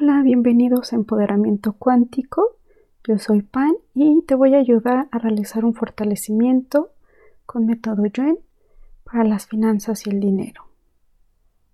Hola, 0.00 0.22
bienvenidos 0.22 0.92
a 0.92 0.96
Empoderamiento 0.96 1.72
Cuántico. 1.72 2.56
Yo 3.02 3.18
soy 3.18 3.42
Pan 3.42 3.72
y 3.94 4.22
te 4.22 4.36
voy 4.36 4.54
a 4.54 4.58
ayudar 4.58 5.08
a 5.10 5.18
realizar 5.18 5.64
un 5.64 5.74
fortalecimiento 5.74 6.90
con 7.46 7.66
método 7.66 8.06
Yuen 8.06 8.38
para 9.02 9.24
las 9.24 9.48
finanzas 9.48 10.06
y 10.06 10.10
el 10.10 10.20
dinero. 10.20 10.66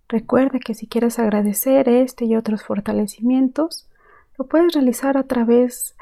Recuerda 0.08 0.58
que 0.58 0.72
si 0.72 0.86
quieres 0.86 1.18
agradecer 1.18 1.86
este 1.90 2.24
y 2.24 2.34
otros 2.34 2.62
fortalecimientos, 2.62 3.90
lo 4.38 4.46
puedes 4.46 4.72
realizar 4.72 5.18
a 5.18 5.24
través 5.24 5.94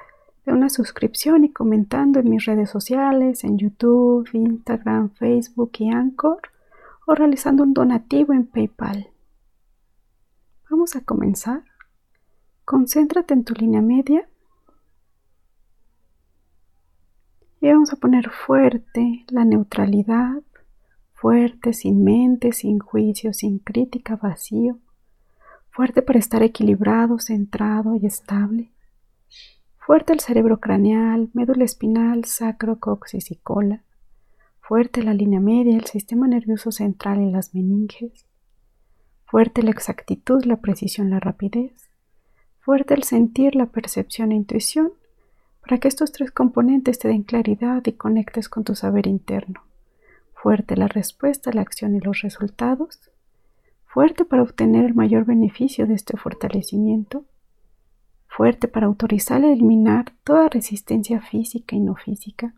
de 0.47 0.53
una 0.53 0.69
suscripción 0.69 1.43
y 1.43 1.51
comentando 1.51 2.21
en 2.21 2.31
mis 2.31 2.45
redes 2.45 2.71
sociales, 2.71 3.43
en 3.43 3.59
YouTube, 3.59 4.29
Instagram, 4.33 5.11
Facebook 5.11 5.73
y 5.81 5.91
Anchor, 5.91 6.41
o 7.05 7.17
realizando 7.17 7.65
un 7.65 7.75
donativo 7.75 8.33
en 8.33 8.47
PayPal. 8.47 9.09
Vamos 10.71 10.95
a 10.95 11.01
comenzar. 11.01 11.72
Concéntrate 12.73 13.35
en 13.35 13.45
tu 13.45 13.53
línea 13.53 13.83
media. 13.83 14.27
Y 17.61 17.71
vamos 17.71 17.93
a 17.93 17.97
poner 17.97 18.31
fuerte 18.31 19.27
la 19.29 19.45
neutralidad, 19.45 20.41
fuerte, 21.13 21.75
sin 21.75 22.03
mente, 22.03 22.53
sin 22.53 22.79
juicio, 22.79 23.35
sin 23.35 23.59
crítica, 23.59 24.17
vacío. 24.17 24.79
Fuerte 25.69 26.01
para 26.01 26.19
estar 26.19 26.43
equilibrado, 26.43 27.19
centrado 27.19 27.95
y 27.95 28.07
estable. 28.07 28.73
Fuerte 29.77 30.15
el 30.15 30.21
cerebro 30.21 30.59
craneal, 30.59 31.29
médula 31.35 31.65
espinal, 31.65 32.25
sacro, 32.25 32.81
coxis 32.81 33.31
y 33.33 33.37
cola. 33.37 33.83
Fuerte 34.63 35.03
la 35.03 35.13
línea 35.13 35.41
media, 35.41 35.77
el 35.77 35.85
sistema 35.85 36.27
nervioso 36.27 36.73
central 36.73 37.21
y 37.21 37.31
las 37.31 37.55
meninges. 37.55 38.25
Fuerte 39.27 39.63
la 39.63 39.73
exactitud, 39.73 40.43
la 40.47 40.63
precisión, 40.63 41.11
la 41.11 41.21
rapidez 41.21 41.92
fuerte 42.63 42.95
el 42.95 43.03
sentir, 43.03 43.57
la 43.57 43.67
percepción 43.67 44.31
e 44.31 44.37
intuición, 44.37 44.93
para 45.61 45.79
que 45.79 45.89
estos 45.89 46.13
tres 46.13 46.31
componentes 46.31 46.99
te 46.99 47.09
den 47.09 47.25
claridad 47.25 47.83
y 47.87 47.93
conectes 47.93 48.49
con 48.49 48.63
tu 48.65 48.75
saber 48.77 49.07
interno. 49.07 49.65
Fuerte 50.35 50.77
la 50.77 50.89
respuesta, 50.89 51.53
la 51.53 51.61
acción 51.61 51.95
y 51.97 52.01
los 52.01 52.23
resultados. 52.23 53.11
Fuerte 53.85 54.25
para 54.25 54.43
obtener 54.43 54.85
el 54.85 54.95
mayor 54.95 55.25
beneficio 55.25 55.87
de 55.87 55.95
este 55.95 56.17
fortalecimiento. 56.17 57.25
Fuerte 58.29 58.69
para 58.69 58.87
autorizar 58.87 59.43
y 59.43 59.53
eliminar 59.53 60.13
toda 60.25 60.49
resistencia 60.49 61.21
física 61.21 61.77
y 61.77 61.81
no 61.81 61.97
física. 61.97 62.55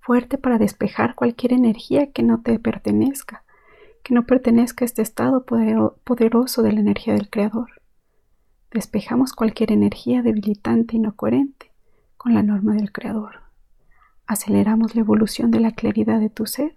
Fuerte 0.00 0.38
para 0.38 0.58
despejar 0.58 1.14
cualquier 1.14 1.52
energía 1.52 2.12
que 2.12 2.22
no 2.22 2.40
te 2.40 2.58
pertenezca, 2.58 3.44
que 4.02 4.14
no 4.14 4.26
pertenezca 4.26 4.84
a 4.84 4.86
este 4.86 5.02
estado 5.02 5.44
poderoso 5.44 6.62
de 6.62 6.72
la 6.72 6.80
energía 6.80 7.14
del 7.14 7.30
Creador 7.30 7.83
Despejamos 8.74 9.32
cualquier 9.32 9.70
energía 9.70 10.20
debilitante 10.20 10.96
y 10.96 10.98
no 10.98 11.14
coherente 11.14 11.70
con 12.16 12.34
la 12.34 12.42
norma 12.42 12.74
del 12.74 12.90
Creador. 12.90 13.42
Aceleramos 14.26 14.96
la 14.96 15.02
evolución 15.02 15.52
de 15.52 15.60
la 15.60 15.70
claridad 15.70 16.18
de 16.18 16.28
tu 16.28 16.44
ser 16.46 16.74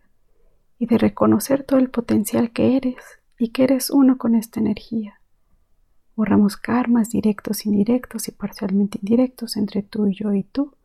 y 0.78 0.86
de 0.86 1.00
reconocer 1.00 1.64
todo 1.64 1.80
el 1.80 1.90
potencial 1.90 2.52
que 2.52 2.78
eres 2.78 2.98
y 3.40 3.50
que 3.50 3.64
eres 3.64 3.90
uno 3.90 4.20
con 4.20 4.36
esta 4.36 4.60
energía. 4.60 5.20
Borramos 6.16 6.56
karmas 6.56 7.10
directos, 7.10 7.66
indirectos 7.66 8.28
y 8.28 8.32
parcialmente 8.32 9.00
indirectos 9.02 9.58
entre 9.58 9.82
tú 9.82 10.06
y 10.06 10.14
yo 10.14 10.32
y 10.34 10.44
tú, 10.44 10.76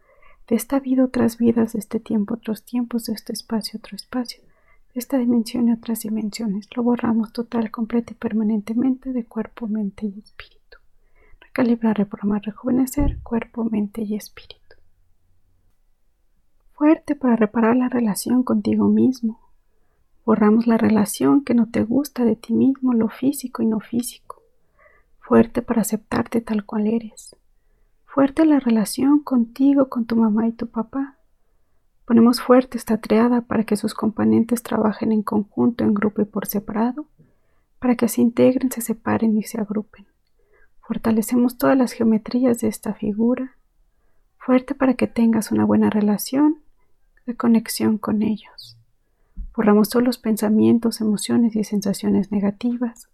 de 0.48 0.56
esta 0.56 0.80
vida 0.80 1.04
otras 1.04 1.36
vidas, 1.36 1.74
de 1.74 1.80
este 1.80 2.00
tiempo 2.00 2.36
otros 2.36 2.64
tiempos, 2.64 3.04
de 3.04 3.12
este 3.12 3.34
espacio 3.34 3.78
otro 3.78 3.96
espacio, 3.96 4.42
de 4.94 4.98
esta 4.98 5.18
dimensión 5.18 5.68
y 5.68 5.72
otras 5.72 6.00
dimensiones. 6.00 6.68
Lo 6.74 6.82
borramos 6.82 7.34
total, 7.34 7.70
completo 7.70 8.14
y 8.14 8.16
permanentemente 8.16 9.12
de 9.12 9.26
cuerpo, 9.26 9.68
mente 9.68 10.06
y 10.06 10.18
espíritu 10.18 10.61
calibrar, 11.52 11.98
reprogramar, 11.98 12.42
rejuvenecer 12.42 13.20
cuerpo, 13.22 13.64
mente 13.64 14.02
y 14.02 14.14
espíritu. 14.14 14.76
Fuerte 16.72 17.14
para 17.14 17.36
reparar 17.36 17.76
la 17.76 17.88
relación 17.88 18.42
contigo 18.42 18.88
mismo. 18.88 19.40
Borramos 20.24 20.66
la 20.66 20.78
relación 20.78 21.44
que 21.44 21.54
no 21.54 21.68
te 21.70 21.84
gusta 21.84 22.24
de 22.24 22.36
ti 22.36 22.54
mismo, 22.54 22.94
lo 22.94 23.08
físico 23.08 23.62
y 23.62 23.66
no 23.66 23.80
físico. 23.80 24.42
Fuerte 25.20 25.62
para 25.62 25.82
aceptarte 25.82 26.40
tal 26.40 26.64
cual 26.64 26.86
eres. 26.86 27.36
Fuerte 28.04 28.44
la 28.44 28.58
relación 28.58 29.20
contigo, 29.20 29.88
con 29.88 30.06
tu 30.06 30.16
mamá 30.16 30.46
y 30.48 30.52
tu 30.52 30.68
papá. 30.68 31.16
Ponemos 32.04 32.40
fuerte 32.40 32.78
esta 32.78 32.98
triada 32.98 33.42
para 33.42 33.64
que 33.64 33.76
sus 33.76 33.94
componentes 33.94 34.62
trabajen 34.62 35.12
en 35.12 35.22
conjunto, 35.22 35.84
en 35.84 35.94
grupo 35.94 36.22
y 36.22 36.24
por 36.24 36.46
separado, 36.46 37.06
para 37.78 37.96
que 37.96 38.08
se 38.08 38.20
integren, 38.20 38.70
se 38.70 38.80
separen 38.80 39.36
y 39.38 39.44
se 39.44 39.60
agrupen. 39.60 40.06
Fortalecemos 40.84 41.58
todas 41.58 41.78
las 41.78 41.92
geometrías 41.92 42.58
de 42.58 42.68
esta 42.68 42.92
figura, 42.92 43.56
fuerte 44.36 44.74
para 44.74 44.94
que 44.94 45.06
tengas 45.06 45.52
una 45.52 45.64
buena 45.64 45.90
relación 45.90 46.58
de 47.24 47.36
conexión 47.36 47.98
con 47.98 48.22
ellos. 48.22 48.76
Borramos 49.54 49.90
todos 49.90 50.04
los 50.04 50.18
pensamientos, 50.18 51.00
emociones 51.00 51.54
y 51.54 51.62
sensaciones 51.62 52.32
negativas 52.32 53.08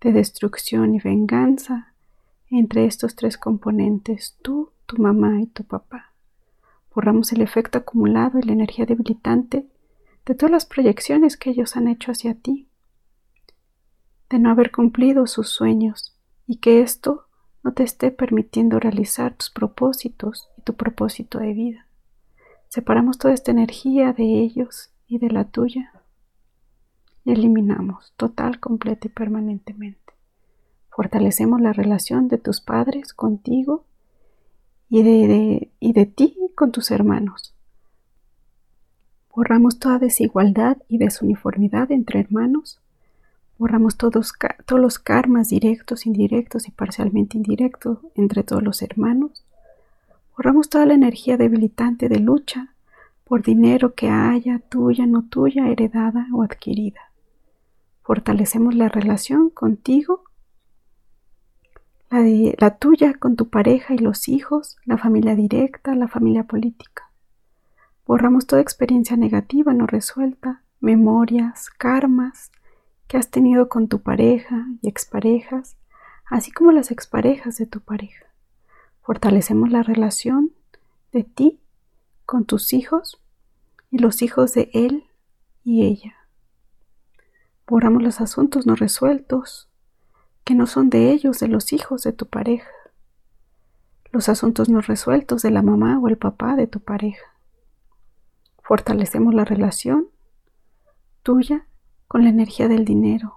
de 0.00 0.12
destrucción 0.12 0.94
y 0.94 0.98
venganza 0.98 1.94
entre 2.50 2.84
estos 2.86 3.14
tres 3.14 3.38
componentes, 3.38 4.36
tú, 4.42 4.72
tu 4.86 5.00
mamá 5.00 5.40
y 5.40 5.46
tu 5.46 5.64
papá. 5.64 6.12
Borramos 6.92 7.32
el 7.32 7.42
efecto 7.42 7.78
acumulado 7.78 8.40
y 8.40 8.42
la 8.42 8.52
energía 8.52 8.86
debilitante 8.86 9.68
de 10.26 10.34
todas 10.34 10.50
las 10.50 10.66
proyecciones 10.66 11.36
que 11.36 11.50
ellos 11.50 11.76
han 11.76 11.86
hecho 11.86 12.10
hacia 12.10 12.34
ti, 12.34 12.68
de 14.30 14.38
no 14.40 14.50
haber 14.50 14.72
cumplido 14.72 15.26
sus 15.28 15.48
sueños 15.48 16.17
y 16.48 16.56
que 16.56 16.80
esto 16.80 17.26
no 17.62 17.74
te 17.74 17.84
esté 17.84 18.10
permitiendo 18.10 18.80
realizar 18.80 19.34
tus 19.34 19.50
propósitos 19.50 20.48
y 20.56 20.62
tu 20.62 20.74
propósito 20.74 21.38
de 21.38 21.52
vida. 21.52 21.86
Separamos 22.68 23.18
toda 23.18 23.34
esta 23.34 23.50
energía 23.50 24.14
de 24.14 24.24
ellos 24.24 24.90
y 25.06 25.18
de 25.18 25.30
la 25.30 25.44
tuya 25.44 25.92
y 27.24 27.32
eliminamos 27.32 28.14
total, 28.16 28.58
completa 28.58 29.08
y 29.08 29.10
permanentemente. 29.10 30.14
Fortalecemos 30.88 31.60
la 31.60 31.74
relación 31.74 32.28
de 32.28 32.38
tus 32.38 32.62
padres 32.62 33.12
contigo 33.12 33.84
y 34.88 35.02
de, 35.02 35.70
y 35.78 35.92
de 35.92 36.06
ti 36.06 36.38
con 36.54 36.72
tus 36.72 36.90
hermanos. 36.90 37.54
Borramos 39.34 39.78
toda 39.78 39.98
desigualdad 39.98 40.78
y 40.88 40.96
desuniformidad 40.96 41.92
entre 41.92 42.20
hermanos 42.20 42.80
Borramos 43.58 43.96
todos, 43.96 44.32
todos 44.66 44.80
los 44.80 45.00
karmas 45.00 45.48
directos, 45.48 46.06
indirectos 46.06 46.68
y 46.68 46.70
parcialmente 46.70 47.36
indirectos 47.36 47.98
entre 48.14 48.44
todos 48.44 48.62
los 48.62 48.82
hermanos. 48.82 49.44
Borramos 50.36 50.68
toda 50.68 50.86
la 50.86 50.94
energía 50.94 51.36
debilitante 51.36 52.08
de 52.08 52.20
lucha 52.20 52.74
por 53.24 53.42
dinero 53.42 53.94
que 53.94 54.08
haya, 54.08 54.60
tuya, 54.60 55.06
no 55.06 55.24
tuya, 55.24 55.68
heredada 55.68 56.28
o 56.32 56.44
adquirida. 56.44 57.00
Fortalecemos 58.04 58.76
la 58.76 58.88
relación 58.88 59.50
contigo, 59.50 60.22
la, 62.10 62.22
la 62.56 62.76
tuya 62.76 63.14
con 63.14 63.34
tu 63.34 63.48
pareja 63.48 63.92
y 63.92 63.98
los 63.98 64.28
hijos, 64.28 64.76
la 64.84 64.98
familia 64.98 65.34
directa, 65.34 65.96
la 65.96 66.06
familia 66.06 66.44
política. 66.44 67.10
Borramos 68.06 68.46
toda 68.46 68.62
experiencia 68.62 69.16
negativa 69.16 69.74
no 69.74 69.86
resuelta, 69.86 70.62
memorias, 70.80 71.70
karmas, 71.76 72.52
que 73.08 73.16
has 73.16 73.30
tenido 73.30 73.68
con 73.68 73.88
tu 73.88 74.02
pareja 74.02 74.66
y 74.82 74.88
exparejas, 74.88 75.76
así 76.26 76.52
como 76.52 76.72
las 76.72 76.90
exparejas 76.90 77.56
de 77.56 77.66
tu 77.66 77.80
pareja. 77.80 78.26
Fortalecemos 79.00 79.70
la 79.70 79.82
relación 79.82 80.52
de 81.12 81.24
ti 81.24 81.58
con 82.26 82.44
tus 82.44 82.74
hijos 82.74 83.20
y 83.90 83.98
los 83.98 84.20
hijos 84.20 84.52
de 84.52 84.70
él 84.74 85.04
y 85.64 85.86
ella. 85.86 86.14
Borramos 87.66 88.02
los 88.02 88.20
asuntos 88.20 88.66
no 88.66 88.74
resueltos 88.74 89.70
que 90.44 90.54
no 90.54 90.66
son 90.66 90.90
de 90.90 91.10
ellos, 91.10 91.40
de 91.40 91.48
los 91.48 91.72
hijos 91.72 92.02
de 92.02 92.12
tu 92.12 92.26
pareja. 92.26 92.70
Los 94.12 94.28
asuntos 94.28 94.68
no 94.68 94.80
resueltos 94.80 95.42
de 95.42 95.50
la 95.50 95.62
mamá 95.62 95.98
o 95.98 96.08
el 96.08 96.18
papá 96.18 96.56
de 96.56 96.66
tu 96.66 96.80
pareja. 96.80 97.24
Fortalecemos 98.62 99.34
la 99.34 99.44
relación 99.44 100.08
tuya 101.22 101.66
con 102.08 102.24
la 102.24 102.30
energía 102.30 102.68
del 102.68 102.84
dinero. 102.86 103.34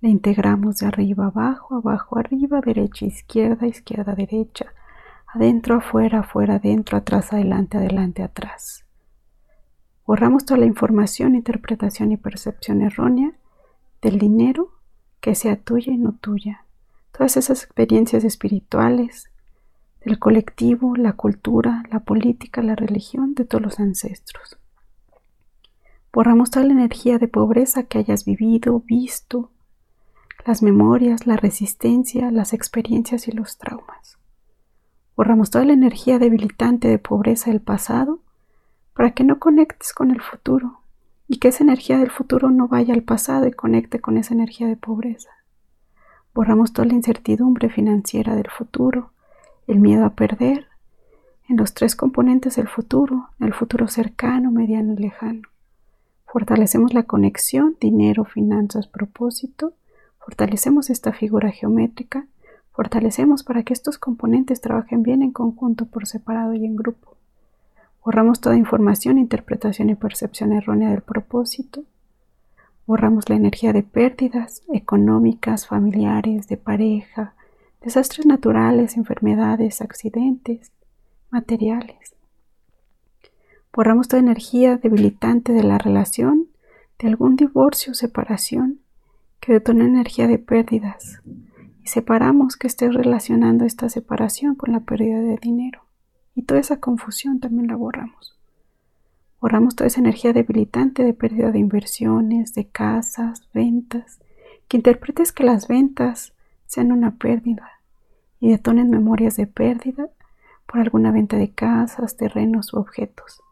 La 0.00 0.08
integramos 0.08 0.78
de 0.78 0.86
arriba 0.86 1.26
abajo, 1.26 1.76
abajo 1.76 2.18
arriba, 2.18 2.60
derecha 2.60 3.06
izquierda, 3.06 3.66
izquierda 3.66 4.14
derecha, 4.14 4.66
adentro 5.26 5.76
afuera, 5.76 6.20
afuera 6.20 6.56
adentro, 6.56 6.98
atrás 6.98 7.32
adelante, 7.32 7.78
adelante 7.78 8.22
atrás. 8.22 8.84
Borramos 10.04 10.44
toda 10.44 10.58
la 10.58 10.66
información, 10.66 11.36
interpretación 11.36 12.10
y 12.10 12.16
percepción 12.16 12.82
errónea 12.82 13.32
del 14.02 14.18
dinero 14.18 14.72
que 15.20 15.34
sea 15.34 15.56
tuya 15.56 15.92
y 15.92 15.98
no 15.98 16.12
tuya. 16.12 16.64
Todas 17.12 17.36
esas 17.36 17.62
experiencias 17.62 18.24
espirituales 18.24 19.30
del 20.04 20.18
colectivo, 20.18 20.96
la 20.96 21.12
cultura, 21.12 21.84
la 21.92 22.00
política, 22.00 22.62
la 22.62 22.74
religión 22.74 23.34
de 23.34 23.44
todos 23.44 23.62
los 23.62 23.80
ancestros. 23.80 24.59
Borramos 26.12 26.50
toda 26.50 26.66
la 26.66 26.72
energía 26.72 27.18
de 27.18 27.28
pobreza 27.28 27.84
que 27.84 27.98
hayas 27.98 28.24
vivido, 28.24 28.80
visto, 28.80 29.50
las 30.44 30.62
memorias, 30.62 31.26
la 31.26 31.36
resistencia, 31.36 32.30
las 32.30 32.52
experiencias 32.52 33.28
y 33.28 33.32
los 33.32 33.58
traumas. 33.58 34.18
Borramos 35.16 35.50
toda 35.50 35.64
la 35.64 35.72
energía 35.72 36.18
debilitante 36.18 36.88
de 36.88 36.98
pobreza 36.98 37.50
del 37.50 37.60
pasado 37.60 38.20
para 38.94 39.12
que 39.12 39.22
no 39.22 39.38
conectes 39.38 39.92
con 39.92 40.10
el 40.10 40.20
futuro 40.20 40.80
y 41.28 41.38
que 41.38 41.48
esa 41.48 41.62
energía 41.62 41.98
del 41.98 42.10
futuro 42.10 42.50
no 42.50 42.66
vaya 42.66 42.92
al 42.94 43.02
pasado 43.02 43.46
y 43.46 43.52
conecte 43.52 44.00
con 44.00 44.16
esa 44.16 44.34
energía 44.34 44.66
de 44.66 44.76
pobreza. 44.76 45.30
Borramos 46.34 46.72
toda 46.72 46.86
la 46.86 46.94
incertidumbre 46.94 47.68
financiera 47.68 48.34
del 48.34 48.50
futuro, 48.50 49.12
el 49.68 49.78
miedo 49.78 50.04
a 50.04 50.14
perder, 50.14 50.66
en 51.48 51.56
los 51.56 51.74
tres 51.74 51.94
componentes 51.94 52.56
del 52.56 52.68
futuro, 52.68 53.28
el 53.40 53.54
futuro 53.54 53.88
cercano, 53.88 54.50
mediano 54.50 54.94
y 54.94 54.96
lejano. 54.96 55.49
Fortalecemos 56.32 56.94
la 56.94 57.02
conexión 57.02 57.76
dinero, 57.80 58.24
finanzas, 58.24 58.86
propósito. 58.86 59.72
Fortalecemos 60.20 60.88
esta 60.88 61.12
figura 61.12 61.50
geométrica. 61.50 62.28
Fortalecemos 62.70 63.42
para 63.42 63.64
que 63.64 63.72
estos 63.72 63.98
componentes 63.98 64.60
trabajen 64.60 65.02
bien 65.02 65.22
en 65.22 65.32
conjunto, 65.32 65.86
por 65.86 66.06
separado 66.06 66.54
y 66.54 66.64
en 66.64 66.76
grupo. 66.76 67.16
Borramos 68.04 68.40
toda 68.40 68.56
información, 68.56 69.18
interpretación 69.18 69.90
y 69.90 69.96
percepción 69.96 70.52
errónea 70.52 70.90
del 70.90 71.02
propósito. 71.02 71.82
Borramos 72.86 73.28
la 73.28 73.34
energía 73.34 73.72
de 73.72 73.82
pérdidas 73.82 74.62
económicas, 74.72 75.66
familiares, 75.66 76.46
de 76.46 76.56
pareja, 76.56 77.34
desastres 77.82 78.24
naturales, 78.24 78.96
enfermedades, 78.96 79.80
accidentes, 79.80 80.70
materiales. 81.30 82.14
Borramos 83.72 84.08
toda 84.08 84.20
energía 84.20 84.78
debilitante 84.78 85.52
de 85.52 85.62
la 85.62 85.78
relación, 85.78 86.48
de 86.98 87.06
algún 87.06 87.36
divorcio 87.36 87.92
o 87.92 87.94
separación 87.94 88.80
que 89.38 89.52
detona 89.52 89.84
energía 89.84 90.26
de 90.26 90.38
pérdidas 90.38 91.20
y 91.82 91.86
separamos 91.86 92.56
que 92.56 92.66
esté 92.66 92.90
relacionando 92.90 93.64
esta 93.64 93.88
separación 93.88 94.56
con 94.56 94.72
la 94.72 94.80
pérdida 94.80 95.20
de 95.20 95.36
dinero. 95.36 95.82
Y 96.34 96.42
toda 96.42 96.60
esa 96.60 96.80
confusión 96.80 97.38
también 97.38 97.68
la 97.68 97.76
borramos. 97.76 98.36
Borramos 99.40 99.76
toda 99.76 99.86
esa 99.86 100.00
energía 100.00 100.32
debilitante 100.32 101.04
de 101.04 101.14
pérdida 101.14 101.52
de 101.52 101.60
inversiones, 101.60 102.54
de 102.54 102.66
casas, 102.66 103.48
ventas, 103.54 104.20
que 104.68 104.76
interpretes 104.76 105.32
que 105.32 105.44
las 105.44 105.68
ventas 105.68 106.34
sean 106.66 106.90
una 106.92 107.12
pérdida 107.12 107.80
y 108.40 108.50
detonen 108.50 108.90
memorias 108.90 109.36
de 109.36 109.46
pérdida 109.46 110.08
por 110.66 110.80
alguna 110.80 111.12
venta 111.12 111.36
de 111.36 111.52
casas, 111.52 112.16
terrenos 112.16 112.74
u 112.74 112.78
objetos. 112.78 113.42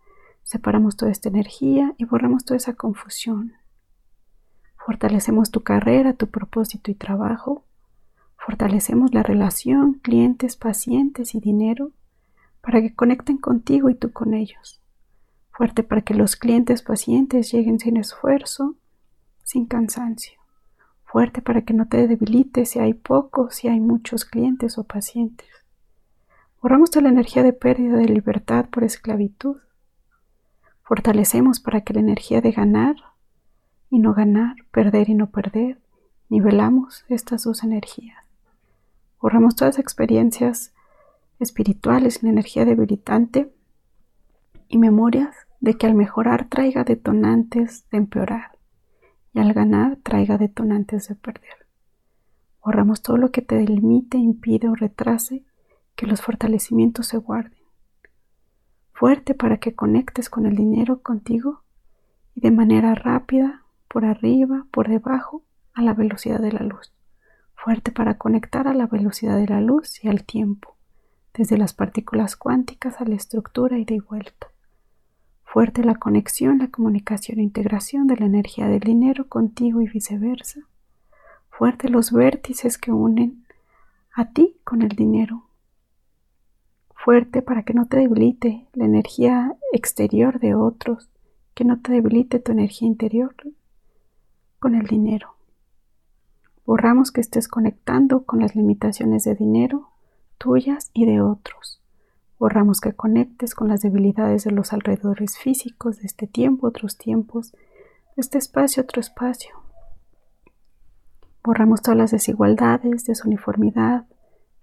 Separamos 0.49 0.97
toda 0.97 1.13
esta 1.13 1.29
energía 1.29 1.93
y 1.99 2.07
borramos 2.07 2.47
toda 2.47 2.57
esa 2.57 2.73
confusión. 2.73 3.53
Fortalecemos 4.79 5.51
tu 5.51 5.63
carrera, 5.63 6.15
tu 6.15 6.29
propósito 6.29 6.91
y 6.91 6.95
trabajo. 6.95 7.67
Fortalecemos 8.39 9.13
la 9.13 9.23
relación 9.23 10.01
clientes, 10.01 10.57
pacientes 10.57 11.35
y 11.35 11.41
dinero 11.41 11.93
para 12.63 12.81
que 12.81 12.95
conecten 12.95 13.37
contigo 13.37 13.91
y 13.91 13.95
tú 13.95 14.11
con 14.11 14.33
ellos. 14.33 14.81
Fuerte 15.51 15.83
para 15.83 16.01
que 16.01 16.15
los 16.15 16.35
clientes, 16.35 16.81
pacientes 16.81 17.53
lleguen 17.53 17.79
sin 17.79 17.99
esfuerzo, 17.99 18.77
sin 19.43 19.67
cansancio. 19.67 20.41
Fuerte 21.05 21.43
para 21.43 21.61
que 21.61 21.75
no 21.75 21.89
te 21.89 22.09
debilites 22.09 22.71
si 22.71 22.79
hay 22.79 22.95
pocos, 22.95 23.57
si 23.57 23.69
hay 23.69 23.81
muchos 23.81 24.25
clientes 24.25 24.79
o 24.79 24.85
pacientes. 24.85 25.51
Borramos 26.63 26.91
toda 26.91 27.03
la 27.03 27.11
energía 27.11 27.43
de 27.43 27.53
pérdida 27.53 27.99
de 27.99 28.07
libertad 28.07 28.65
por 28.71 28.83
esclavitud 28.83 29.59
Fortalecemos 30.89 31.61
para 31.61 31.83
que 31.83 31.93
la 31.93 32.01
energía 32.01 32.41
de 32.41 32.51
ganar 32.51 32.97
y 33.91 33.99
no 33.99 34.15
ganar, 34.15 34.57
perder 34.71 35.11
y 35.11 35.15
no 35.15 35.29
perder, 35.29 35.79
nivelamos 36.31 37.05
estas 37.11 37.45
dos 37.45 37.63
energías. 37.63 38.25
Borramos 39.21 39.55
todas 39.55 39.75
las 39.75 39.81
experiencias 39.81 40.73
espirituales 41.41 42.23
en 42.23 42.31
energía 42.31 42.65
debilitante 42.65 43.53
y 44.67 44.79
memorias 44.79 45.37
de 45.61 45.75
que 45.75 45.87
al 45.87 45.95
mejorar 45.95 46.49
traiga 46.49 46.85
detonantes 46.85 47.85
de 47.91 47.99
empeorar 47.99 48.53
y 49.35 49.41
al 49.41 49.53
ganar 49.53 49.99
traiga 50.03 50.39
detonantes 50.39 51.07
de 51.09 51.17
perder. 51.17 51.67
Borramos 52.65 53.03
todo 53.03 53.19
lo 53.19 53.31
que 53.31 53.43
te 53.43 53.57
delimite, 53.57 54.17
impide 54.17 54.71
o 54.71 54.75
retrase 54.75 55.45
que 55.97 56.07
los 56.07 56.23
fortalecimientos 56.23 57.09
se 57.09 57.19
guarden 57.19 57.58
fuerte 58.99 59.33
para 59.33 59.59
que 59.59 59.77
conectes 59.77 60.29
con 60.29 60.45
el 60.45 60.57
dinero 60.57 61.03
contigo 61.03 61.63
y 62.35 62.41
de 62.41 62.51
manera 62.51 62.97
rápida, 62.97 63.63
por 63.87 64.05
arriba, 64.05 64.67
por 64.73 64.89
debajo, 64.89 65.45
a 65.73 65.83
la 65.83 65.95
velocidad 65.95 66.41
de 66.41 66.51
la 66.51 66.65
luz. 66.65 66.93
Fuerte 67.55 67.93
para 67.93 68.19
conectar 68.19 68.67
a 68.67 68.75
la 68.75 68.89
velocidad 68.89 69.37
de 69.37 69.47
la 69.47 69.61
luz 69.61 70.03
y 70.03 70.09
al 70.09 70.25
tiempo, 70.25 70.77
desde 71.33 71.57
las 71.57 71.75
partículas 71.75 72.35
cuánticas 72.35 73.01
a 73.01 73.05
la 73.05 73.15
estructura 73.15 73.79
y 73.79 73.85
de 73.85 74.01
vuelta. 74.01 74.49
Fuerte 75.45 75.85
la 75.85 75.95
conexión, 75.95 76.59
la 76.59 76.69
comunicación 76.69 77.39
e 77.39 77.45
integración 77.45 78.09
de 78.09 78.17
la 78.17 78.27
energía 78.27 78.67
del 78.67 78.81
dinero 78.81 79.29
contigo 79.29 79.81
y 79.81 79.89
viceversa. 79.89 80.63
Fuerte 81.51 81.89
los 81.89 82.11
vértices 82.11 82.79
que 82.79 82.91
unen 82.91 83.47
a 84.13 84.33
ti 84.33 84.57
con 84.65 84.83
el 84.83 84.89
dinero 84.89 85.48
fuerte 87.05 87.43
para 87.43 87.63
que 87.63 87.75
no 87.75 87.87
te 87.87 87.97
debilite 87.99 88.69
la 88.75 88.85
energía 88.85 89.57
exterior 89.73 90.41
de 90.41 90.55
otros, 90.55 91.09
que 91.55 91.65
no 91.65 91.81
te 91.81 91.93
debilite 91.93 92.41
tu 92.41 92.53
energía 92.53 92.89
interior 92.89 93.35
con 94.59 94.75
el 94.75 94.87
dinero. 94.87 95.35
Borramos 96.67 97.13
que 97.13 97.21
estés 97.21 97.49
conectando 97.49 98.25
con 98.25 98.41
las 98.41 98.55
limitaciones 98.55 99.25
de 99.25 99.35
dinero 99.35 99.91
tuyas 100.39 100.91
y 100.93 101.05
de 101.05 101.21
otros. 101.21 101.81
Borramos 102.39 102.81
que 102.81 102.93
conectes 102.93 103.55
con 103.55 103.69
las 103.69 103.81
debilidades 103.81 104.45
de 104.45 104.53
los 104.53 104.73
alrededores 104.73 105.39
físicos 105.39 105.99
de 105.99 106.07
este 106.07 106.27
tiempo, 106.27 106.69
otros 106.69 106.97
tiempos, 106.97 107.53
de 107.53 107.59
este 108.19 108.39
espacio, 108.39 108.83
otro 108.83 109.01
espacio. 109.01 109.51
Borramos 111.43 111.83
todas 111.83 111.99
las 111.99 112.11
desigualdades, 112.13 113.05
desuniformidad, 113.05 114.07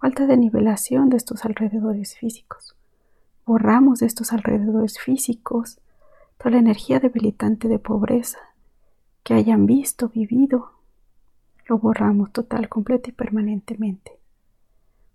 falta 0.06 0.28
de 0.28 0.38
nivelación 0.38 1.10
de 1.10 1.18
estos 1.18 1.46
alrededores 1.46 2.16
físicos. 2.16 2.76
Borramos 3.44 3.98
de 3.98 4.06
estos 4.06 4.34
alrededores 4.34 5.00
físicos 5.00 5.80
toda 6.38 6.52
la 6.52 6.58
energía 6.60 7.00
debilitante 7.00 7.68
de 7.68 7.80
pobreza 7.80 8.38
que 9.24 9.34
hayan 9.34 9.66
visto, 9.66 10.10
vivido. 10.10 10.74
Lo 11.66 11.80
borramos 11.80 12.32
total, 12.32 12.70
completo 12.70 13.10
y 13.10 13.14
permanentemente. 13.14 14.20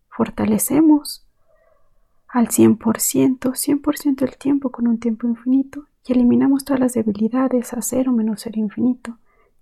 Fortalecemos 0.08 1.24
al 2.26 2.48
100%, 2.48 3.38
100% 3.38 4.14
del 4.16 4.36
tiempo 4.38 4.70
con 4.70 4.88
un 4.88 4.98
tiempo 4.98 5.28
infinito 5.28 5.84
y 6.04 6.14
eliminamos 6.14 6.64
todas 6.64 6.80
las 6.80 6.94
debilidades 6.94 7.74
a 7.74 7.82
cero 7.82 8.10
menos 8.10 8.40
ser 8.40 8.58
infinito, 8.58 9.18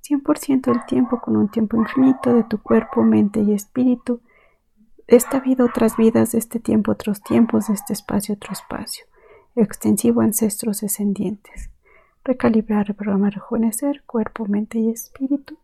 100% 0.09 0.73
del 0.73 0.87
tiempo 0.87 1.21
con 1.21 1.37
un 1.37 1.51
tiempo 1.51 1.77
infinito 1.77 2.33
de 2.33 2.45
tu 2.45 2.63
cuerpo, 2.63 3.03
mente 3.03 3.43
y 3.43 3.53
espíritu 3.53 4.23
esta 5.09 5.41
vida 5.41 5.65
otras 5.65 5.97
vidas, 5.97 6.33
de 6.33 6.39
este 6.39 6.61
tiempo 6.61 6.93
otros 6.93 7.23
tiempos, 7.23 7.69
de 7.69 7.75
este 7.75 7.95
espacio 7.95 8.35
otro 8.35 8.53
espacio, 8.53 9.07
extensivo 9.57 10.21
ancestros 10.21 10.83
descendientes. 10.83 11.71
Recalibrar, 12.25 12.89
reprogramar, 12.89 13.33
rejuvenecer, 13.33 14.03
cuerpo, 14.05 14.45
mente 14.45 14.79
y 14.79 14.91
espíritu. 14.91 15.57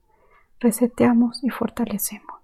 Reseteamos 0.60 1.44
y 1.44 1.50
fortalecemos. 1.50 2.40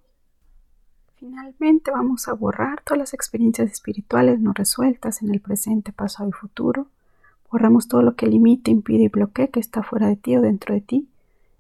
Finalmente 1.19 1.91
vamos 1.91 2.29
a 2.29 2.35
borrar 2.35 2.83
todas 2.83 2.99
las 2.99 3.15
experiencias 3.15 3.73
espirituales 3.73 4.39
no 4.39 4.53
resueltas 4.53 5.23
en 5.23 5.31
el 5.31 5.41
presente, 5.41 5.93
pasado 5.93 6.29
y 6.29 6.33
futuro. 6.33 6.89
Borramos 7.51 7.89
todo 7.89 8.03
lo 8.03 8.15
que 8.15 8.27
limita, 8.27 8.71
impide 8.71 9.05
y 9.05 9.09
bloquea 9.09 9.49
que 9.49 9.61
está 9.61 9.83
fuera 9.83 10.07
de 10.07 10.17
ti 10.17 10.37
o 10.37 10.43
dentro 10.43 10.75
de 10.75 10.83
ti. 10.83 11.09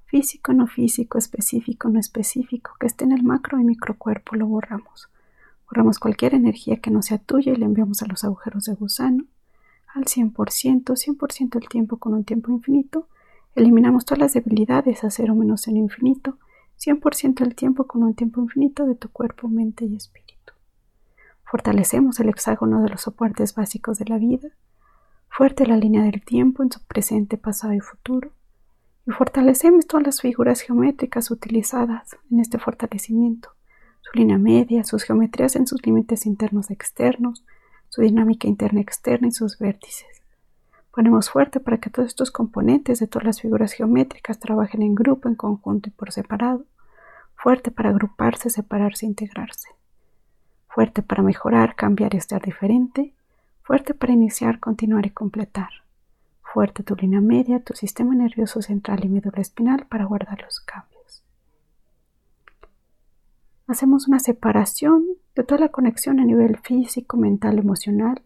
Físico, 0.04 0.52
no 0.52 0.66
físico, 0.66 1.16
específico, 1.16 1.88
no 1.88 1.98
específico, 1.98 2.72
que 2.78 2.86
esté 2.86 3.04
en 3.04 3.12
el 3.12 3.22
macro 3.22 3.58
y 3.58 3.64
microcuerpo, 3.64 4.36
lo 4.36 4.46
borramos. 4.46 5.08
Borramos 5.70 6.00
cualquier 6.00 6.34
energía 6.34 6.80
que 6.80 6.90
no 6.90 7.00
sea 7.00 7.18
tuya 7.18 7.52
y 7.52 7.56
la 7.56 7.66
enviamos 7.66 8.02
a 8.02 8.06
los 8.06 8.24
agujeros 8.24 8.64
de 8.64 8.74
gusano. 8.74 9.26
Al 9.94 10.04
100%, 10.04 10.32
100% 10.34 11.50
del 11.50 11.68
tiempo 11.68 11.98
con 11.98 12.12
un 12.12 12.24
tiempo 12.24 12.50
infinito. 12.50 13.06
Eliminamos 13.54 14.04
todas 14.04 14.18
las 14.18 14.32
debilidades 14.34 15.04
a 15.04 15.10
cero 15.10 15.34
menos 15.36 15.68
en 15.68 15.76
infinito, 15.76 16.38
100% 16.76 17.44
del 17.44 17.54
tiempo 17.54 17.86
con 17.86 18.02
un 18.02 18.14
tiempo 18.14 18.40
infinito 18.40 18.84
de 18.84 18.96
tu 18.96 19.10
cuerpo, 19.10 19.48
mente 19.48 19.84
y 19.84 19.94
espíritu. 19.94 20.54
Fortalecemos 21.44 22.18
el 22.18 22.30
hexágono 22.30 22.82
de 22.82 22.88
los 22.88 23.02
soportes 23.02 23.54
básicos 23.54 23.98
de 23.98 24.06
la 24.06 24.18
vida, 24.18 24.48
fuerte 25.28 25.66
la 25.66 25.76
línea 25.76 26.02
del 26.02 26.24
tiempo 26.24 26.64
en 26.64 26.72
su 26.72 26.84
presente, 26.84 27.36
pasado 27.36 27.74
y 27.74 27.80
futuro, 27.80 28.32
y 29.06 29.12
fortalecemos 29.12 29.86
todas 29.86 30.06
las 30.06 30.20
figuras 30.20 30.60
geométricas 30.62 31.30
utilizadas 31.30 32.16
en 32.30 32.40
este 32.40 32.58
fortalecimiento 32.58 33.50
su 34.10 34.18
línea 34.18 34.38
media, 34.38 34.82
sus 34.84 35.04
geometrías 35.04 35.56
en 35.56 35.66
sus 35.66 35.84
límites 35.86 36.26
internos 36.26 36.70
externos, 36.70 37.44
su 37.88 38.02
dinámica 38.02 38.48
interna 38.48 38.80
externa 38.80 39.28
y 39.28 39.32
sus 39.32 39.58
vértices. 39.58 40.22
Ponemos 40.92 41.30
fuerte 41.30 41.60
para 41.60 41.78
que 41.78 41.90
todos 41.90 42.08
estos 42.08 42.30
componentes 42.30 42.98
de 42.98 43.06
todas 43.06 43.24
las 43.24 43.40
figuras 43.40 43.72
geométricas 43.72 44.40
trabajen 44.40 44.82
en 44.82 44.94
grupo, 44.94 45.28
en 45.28 45.36
conjunto 45.36 45.88
y 45.88 45.92
por 45.92 46.12
separado. 46.12 46.64
fuerte 47.36 47.70
para 47.70 47.88
agruparse, 47.88 48.50
separarse, 48.50 49.06
integrarse, 49.06 49.70
fuerte 50.68 51.02
para 51.02 51.22
mejorar, 51.22 51.74
cambiar 51.74 52.12
y 52.14 52.18
estar 52.18 52.42
diferente, 52.42 53.14
fuerte 53.62 53.94
para 53.94 54.12
iniciar, 54.12 54.60
continuar 54.60 55.06
y 55.06 55.10
completar, 55.10 55.70
fuerte 56.42 56.82
tu 56.82 56.96
línea 56.96 57.22
media, 57.22 57.64
tu 57.64 57.72
sistema 57.72 58.14
nervioso 58.14 58.60
central 58.60 59.04
y 59.06 59.08
médula 59.08 59.40
espinal 59.40 59.86
para 59.86 60.04
guardar 60.04 60.42
los 60.42 60.60
cambios. 60.60 60.89
Hacemos 63.70 64.08
una 64.08 64.18
separación 64.18 65.04
de 65.36 65.44
toda 65.44 65.60
la 65.60 65.68
conexión 65.68 66.18
a 66.18 66.24
nivel 66.24 66.58
físico, 66.58 67.16
mental, 67.16 67.56
emocional, 67.56 68.20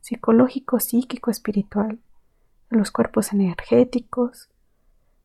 psicológico, 0.00 0.80
psíquico, 0.80 1.30
espiritual, 1.30 2.00
de 2.68 2.78
los 2.78 2.90
cuerpos 2.90 3.32
energéticos, 3.32 4.48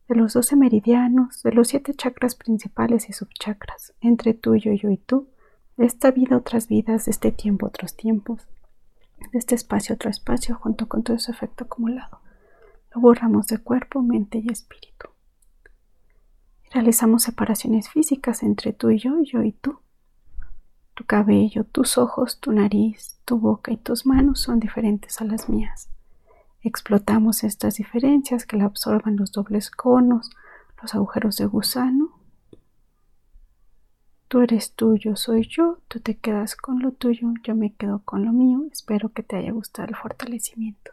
de 0.08 0.14
los 0.14 0.34
doce 0.34 0.54
meridianos, 0.54 1.42
de 1.42 1.50
los 1.50 1.66
siete 1.66 1.92
chakras 1.92 2.36
principales 2.36 3.08
y 3.08 3.14
subchakras, 3.14 3.94
entre 4.00 4.32
tú, 4.32 4.54
yo, 4.54 4.72
yo 4.74 4.90
y 4.90 4.96
tú, 4.96 5.26
de 5.76 5.86
esta 5.86 6.12
vida 6.12 6.36
otras 6.36 6.68
vidas, 6.68 7.06
de 7.06 7.10
este 7.10 7.32
tiempo 7.32 7.66
otros 7.66 7.96
tiempos, 7.96 8.46
de 9.32 9.38
este 9.40 9.56
espacio 9.56 9.96
otro 9.96 10.08
espacio, 10.08 10.54
junto 10.54 10.86
con 10.86 11.02
todo 11.02 11.16
ese 11.16 11.32
efecto 11.32 11.64
acumulado. 11.64 12.20
Lo 12.94 13.00
borramos 13.00 13.48
de 13.48 13.58
cuerpo, 13.58 14.02
mente 14.02 14.38
y 14.38 14.52
espíritu. 14.52 15.13
Realizamos 16.74 17.22
separaciones 17.22 17.88
físicas 17.88 18.42
entre 18.42 18.72
tú 18.72 18.90
y 18.90 18.98
yo, 18.98 19.22
yo 19.22 19.42
y 19.44 19.52
tú. 19.52 19.78
Tu 20.94 21.04
cabello, 21.04 21.62
tus 21.64 21.98
ojos, 21.98 22.40
tu 22.40 22.50
nariz, 22.50 23.16
tu 23.24 23.38
boca 23.38 23.72
y 23.72 23.76
tus 23.76 24.06
manos 24.06 24.40
son 24.40 24.58
diferentes 24.58 25.20
a 25.20 25.24
las 25.24 25.48
mías. 25.48 25.88
Explotamos 26.62 27.44
estas 27.44 27.76
diferencias 27.76 28.44
que 28.44 28.56
la 28.56 28.64
absorban 28.64 29.16
los 29.16 29.30
dobles 29.30 29.70
conos, 29.70 30.30
los 30.82 30.94
agujeros 30.94 31.36
de 31.36 31.46
gusano. 31.46 32.18
Tú 34.26 34.40
eres 34.40 34.72
tuyo, 34.72 35.14
soy 35.14 35.46
yo, 35.46 35.78
tú 35.86 36.00
te 36.00 36.16
quedas 36.16 36.56
con 36.56 36.80
lo 36.80 36.90
tuyo, 36.90 37.32
yo 37.44 37.54
me 37.54 37.72
quedo 37.72 38.00
con 38.04 38.24
lo 38.24 38.32
mío. 38.32 38.64
Espero 38.72 39.10
que 39.10 39.22
te 39.22 39.36
haya 39.36 39.52
gustado 39.52 39.88
el 39.88 39.96
fortalecimiento. 39.96 40.90